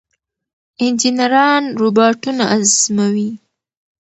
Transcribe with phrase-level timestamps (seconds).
[0.83, 3.29] انجنیران روباټونه ازمويي.